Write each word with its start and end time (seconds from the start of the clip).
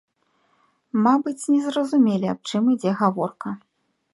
Мабыць, 1.07 1.49
не 1.53 1.59
зразумелі 1.67 2.27
аб 2.33 2.39
чым 2.53 2.63
ідзе 2.73 2.91
гаворка. 3.03 3.49